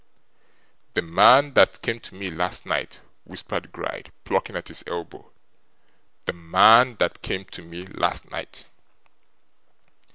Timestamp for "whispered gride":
3.23-4.11